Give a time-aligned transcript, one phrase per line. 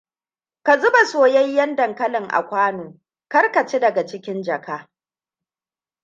[0.63, 2.93] Ka zuba soyayyen dankalin a kwano.
[3.27, 4.89] Kar ka ci daga cikin jaka.